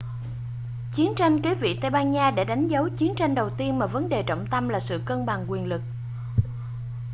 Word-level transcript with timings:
chiến 0.93 1.13
tranh 1.17 1.41
kế 1.41 1.55
vị 1.55 1.77
tây 1.81 1.91
ban 1.91 2.11
nha 2.11 2.31
đã 2.31 2.43
đánh 2.43 2.67
dấu 2.67 2.89
chiến 2.97 3.13
tranh 3.17 3.35
đầu 3.35 3.49
tiên 3.49 3.79
mà 3.79 3.85
vấn 3.85 4.09
đề 4.09 4.23
trọng 4.23 4.47
tâm 4.51 4.69
là 4.69 4.79
sự 4.79 5.01
cân 5.05 5.25
bằng 5.25 5.45
quyền 5.51 5.65
lực 5.67 5.81